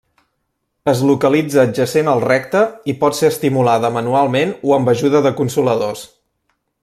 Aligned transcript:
Es 0.93 1.01
localitza 1.09 1.59
adjacent 1.63 2.09
al 2.13 2.23
recte, 2.23 2.63
i 2.93 2.97
pot 3.03 3.19
ser 3.19 3.31
estimulada 3.35 3.93
manualment 3.99 4.57
o 4.71 4.75
amb 4.79 4.95
ajuda 4.95 5.23
de 5.27 5.35
consoladors. 5.43 6.05